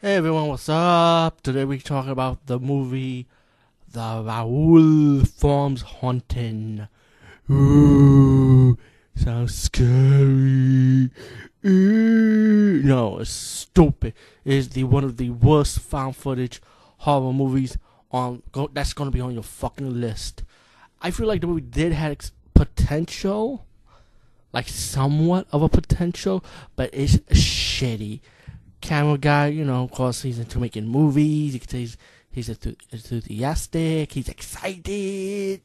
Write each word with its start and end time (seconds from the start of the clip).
Hey 0.00 0.14
everyone, 0.14 0.46
what's 0.46 0.68
up? 0.68 1.40
Today 1.40 1.64
we 1.64 1.80
talk 1.80 2.06
about 2.06 2.46
the 2.46 2.60
movie 2.60 3.26
The 3.90 3.98
Rohl 3.98 5.26
Farms 5.26 5.82
Haunting. 5.82 6.86
Ooh, 7.50 8.78
sounds 9.16 9.56
scary. 9.56 11.10
Ooh. 11.66 12.80
No, 12.84 13.18
it's 13.18 13.30
stupid. 13.30 14.14
It 14.44 14.54
is 14.54 14.68
the 14.68 14.84
one 14.84 15.02
of 15.02 15.16
the 15.16 15.30
worst 15.30 15.80
found 15.80 16.14
footage 16.14 16.62
horror 16.98 17.32
movies 17.32 17.76
on 18.12 18.44
go, 18.52 18.70
that's 18.72 18.94
to 18.94 19.10
be 19.10 19.20
on 19.20 19.34
your 19.34 19.42
fucking 19.42 20.00
list. 20.00 20.44
I 21.02 21.10
feel 21.10 21.26
like 21.26 21.40
the 21.40 21.48
movie 21.48 21.62
did 21.62 21.90
have 21.90 22.18
potential, 22.54 23.66
like 24.52 24.68
somewhat 24.68 25.48
of 25.50 25.62
a 25.62 25.68
potential, 25.68 26.44
but 26.76 26.88
it's 26.92 27.16
shitty 27.16 28.20
camera 28.80 29.18
guy, 29.18 29.48
you 29.48 29.64
know, 29.64 29.84
of 29.84 29.90
course 29.90 30.22
he's 30.22 30.38
into 30.38 30.58
making 30.58 30.86
movies. 30.86 31.54
You 31.54 31.60
he's, 31.70 31.96
he's 32.30 32.48
enthusiastic. 32.48 34.12
He's 34.12 34.28
excited, 34.28 35.60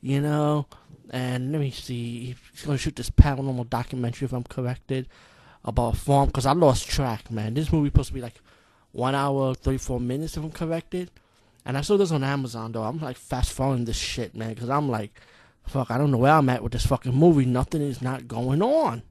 you 0.00 0.20
know. 0.20 0.66
And 1.10 1.52
let 1.52 1.60
me 1.60 1.70
see, 1.70 2.36
he's 2.52 2.62
gonna 2.62 2.78
shoot 2.78 2.96
this 2.96 3.10
paranormal 3.10 3.70
documentary, 3.70 4.26
if 4.26 4.32
I'm 4.32 4.44
corrected, 4.44 5.08
about 5.64 5.94
a 5.94 5.96
farm. 5.96 6.30
Cause 6.30 6.46
I 6.46 6.52
lost 6.52 6.88
track, 6.88 7.30
man. 7.30 7.54
This 7.54 7.72
movie 7.72 7.88
supposed 7.88 8.08
to 8.08 8.14
be 8.14 8.20
like 8.20 8.40
one 8.92 9.14
hour 9.14 9.54
thirty 9.54 9.78
four 9.78 10.00
minutes, 10.00 10.36
if 10.36 10.42
I'm 10.42 10.50
corrected. 10.50 11.10
And 11.64 11.76
I 11.76 11.80
saw 11.80 11.96
this 11.96 12.12
on 12.12 12.24
Amazon 12.24 12.72
though. 12.72 12.84
I'm 12.84 13.00
like 13.00 13.16
fast 13.16 13.52
forwarding 13.52 13.84
this 13.84 13.96
shit, 13.96 14.34
man, 14.34 14.54
because 14.54 14.70
I'm 14.70 14.88
like, 14.88 15.20
fuck, 15.66 15.90
I 15.90 15.98
don't 15.98 16.10
know 16.10 16.18
where 16.18 16.32
I'm 16.32 16.48
at 16.48 16.62
with 16.62 16.72
this 16.72 16.86
fucking 16.86 17.14
movie. 17.14 17.44
Nothing 17.44 17.82
is 17.82 18.00
not 18.00 18.28
going 18.28 18.62
on. 18.62 19.02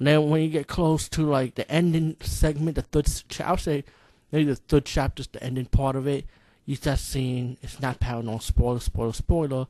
And 0.00 0.06
then 0.06 0.30
when 0.30 0.40
you 0.40 0.48
get 0.48 0.66
close 0.66 1.10
to 1.10 1.26
like 1.26 1.56
the 1.56 1.70
ending 1.70 2.16
segment, 2.22 2.76
the 2.76 2.80
third, 2.80 3.06
I'll 3.44 3.58
say 3.58 3.84
maybe 4.32 4.46
the 4.46 4.56
third 4.56 4.86
chapter, 4.86 5.22
the 5.30 5.44
ending 5.44 5.66
part 5.66 5.94
of 5.94 6.06
it, 6.06 6.24
you 6.64 6.76
start 6.76 7.00
seeing 7.00 7.58
it's 7.60 7.80
not 7.80 8.00
paranormal. 8.00 8.40
Spoiler, 8.40 8.80
spoiler, 8.80 9.12
spoiler. 9.12 9.66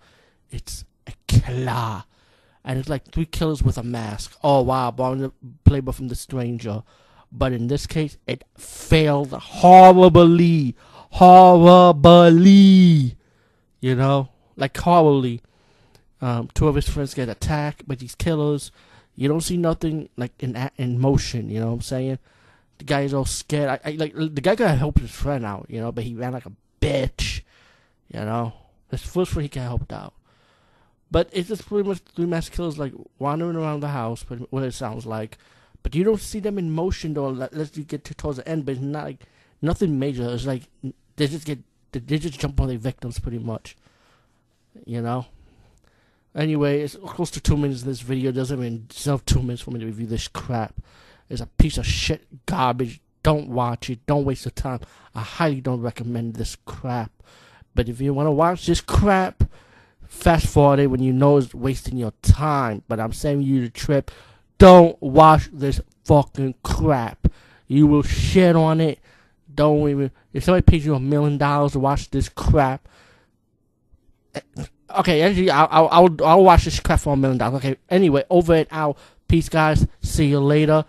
It's 0.52 0.84
a 1.08 1.14
killer, 1.26 2.04
and 2.64 2.78
it's 2.78 2.88
like 2.88 3.10
three 3.10 3.24
killers 3.24 3.64
with 3.64 3.76
a 3.76 3.82
mask. 3.82 4.38
Oh 4.44 4.62
wow, 4.62 4.92
born 4.92 5.18
the 5.18 5.32
playboy 5.64 5.90
from 5.90 6.06
the 6.06 6.14
stranger. 6.14 6.84
But 7.32 7.52
in 7.52 7.66
this 7.66 7.88
case, 7.88 8.16
it 8.28 8.44
failed 8.56 9.32
horribly, 9.32 10.76
horribly. 11.10 12.46
You 13.80 13.96
know, 13.96 14.28
like 14.54 14.76
horribly. 14.76 15.42
Um, 16.20 16.50
two 16.54 16.68
of 16.68 16.76
his 16.76 16.88
friends 16.88 17.14
get 17.14 17.28
attacked 17.28 17.88
by 17.88 17.96
these 17.96 18.14
killers 18.14 18.70
you 19.20 19.28
don't 19.28 19.42
see 19.42 19.58
nothing 19.58 20.08
like 20.16 20.32
in 20.42 20.56
in 20.78 20.98
motion. 20.98 21.50
You 21.50 21.60
know 21.60 21.66
what 21.66 21.72
I'm 21.74 21.80
saying? 21.82 22.18
The 22.78 22.84
guy 22.84 23.02
is 23.02 23.12
all 23.12 23.26
scared. 23.26 23.68
I, 23.68 23.90
I 23.90 23.90
like 23.90 24.14
the 24.14 24.40
guy 24.40 24.54
gotta 24.54 24.74
help 24.74 24.98
his 24.98 25.10
friend 25.10 25.44
out. 25.44 25.66
You 25.68 25.78
know, 25.78 25.92
but 25.92 26.04
he 26.04 26.14
ran 26.14 26.32
like 26.32 26.46
a 26.46 26.52
bitch. 26.80 27.42
You 28.08 28.20
know, 28.20 28.54
his 28.90 29.02
first 29.02 29.32
friend 29.32 29.42
he 29.42 29.50
got 29.50 29.64
helped 29.64 29.92
out. 29.92 30.14
But 31.10 31.28
it's 31.34 31.50
just 31.50 31.66
pretty 31.66 31.86
much 31.86 31.98
three 31.98 32.24
mass 32.24 32.48
killers 32.48 32.78
like 32.78 32.94
wandering 33.18 33.56
around 33.56 33.80
the 33.80 33.88
house. 33.88 34.24
but 34.26 34.50
What 34.50 34.62
it 34.62 34.72
sounds 34.72 35.04
like. 35.04 35.36
But 35.82 35.94
you 35.94 36.02
don't 36.02 36.18
see 36.18 36.40
them 36.40 36.56
in 36.56 36.70
motion 36.70 37.12
though, 37.12 37.28
unless 37.28 37.76
you 37.76 37.84
get 37.84 38.04
to 38.04 38.14
towards 38.14 38.38
the 38.38 38.48
end. 38.48 38.64
But 38.64 38.76
it's 38.76 38.80
not 38.80 39.04
like 39.04 39.20
nothing 39.60 39.98
major. 39.98 40.30
It's 40.30 40.46
like 40.46 40.62
they 41.16 41.26
just 41.26 41.44
get 41.44 41.58
they 41.92 42.16
just 42.16 42.40
jump 42.40 42.58
on 42.58 42.68
their 42.68 42.78
victims 42.78 43.18
pretty 43.18 43.38
much. 43.38 43.76
You 44.86 45.02
know. 45.02 45.26
Anyway, 46.34 46.80
it's 46.80 46.96
close 47.06 47.30
to 47.32 47.40
two 47.40 47.56
minutes. 47.56 47.82
This 47.82 48.00
video 48.00 48.30
doesn't 48.30 48.58
even 48.58 48.86
deserve 48.88 49.24
two 49.24 49.42
minutes 49.42 49.62
for 49.62 49.72
me 49.72 49.80
to 49.80 49.86
review 49.86 50.06
this 50.06 50.28
crap. 50.28 50.74
It's 51.28 51.40
a 51.40 51.46
piece 51.46 51.78
of 51.78 51.86
shit 51.86 52.46
garbage. 52.46 53.00
Don't 53.22 53.48
watch 53.48 53.90
it. 53.90 54.06
Don't 54.06 54.24
waste 54.24 54.44
your 54.44 54.52
time. 54.52 54.80
I 55.14 55.20
highly 55.20 55.60
don't 55.60 55.82
recommend 55.82 56.34
this 56.34 56.56
crap. 56.64 57.10
But 57.74 57.88
if 57.88 58.00
you 58.00 58.14
want 58.14 58.26
to 58.26 58.32
watch 58.32 58.66
this 58.66 58.80
crap, 58.80 59.44
fast 60.06 60.46
forward 60.46 60.80
it 60.80 60.86
when 60.86 61.02
you 61.02 61.12
know 61.12 61.36
it's 61.36 61.54
wasting 61.54 61.96
your 61.96 62.12
time. 62.22 62.82
But 62.88 63.00
I'm 63.00 63.12
saving 63.12 63.42
you 63.42 63.62
the 63.62 63.70
trip. 63.70 64.10
Don't 64.58 65.00
watch 65.02 65.48
this 65.52 65.80
fucking 66.04 66.54
crap. 66.62 67.28
You 67.66 67.86
will 67.86 68.02
shit 68.02 68.56
on 68.56 68.80
it. 68.80 69.00
Don't 69.52 69.88
even. 69.88 70.10
If 70.32 70.44
somebody 70.44 70.62
pays 70.62 70.86
you 70.86 70.94
a 70.94 71.00
million 71.00 71.38
dollars 71.38 71.72
to 71.72 71.80
watch 71.80 72.10
this 72.10 72.28
crap, 72.28 72.88
Okay, 74.98 75.22
actually, 75.22 75.50
I'll, 75.50 75.68
I'll, 75.70 75.88
I'll, 75.90 76.26
I'll 76.26 76.44
watch 76.44 76.64
this 76.64 76.80
crap 76.80 77.00
for 77.00 77.14
a 77.14 77.16
million 77.16 77.38
dollars. 77.38 77.64
Okay, 77.64 77.76
anyway, 77.88 78.24
over 78.30 78.54
and 78.54 78.66
out. 78.70 78.96
Peace, 79.28 79.48
guys. 79.48 79.86
See 80.02 80.26
you 80.26 80.40
later. 80.40 80.84